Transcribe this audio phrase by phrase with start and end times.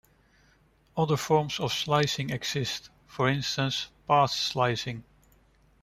[0.97, 5.03] Other forms of slicing exist, for instance path slicing.